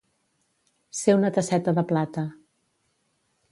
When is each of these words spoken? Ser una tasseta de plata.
Ser 1.01 1.15
una 1.17 1.31
tasseta 1.35 1.75
de 1.81 1.85
plata. 1.93 2.25